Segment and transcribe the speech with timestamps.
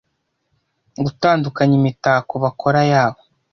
[1.03, 3.21] gutandukanya imitako bakora yabo